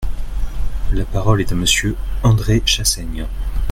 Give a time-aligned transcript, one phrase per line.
[0.93, 3.27] La parole est à Monsieur André Chassaigne.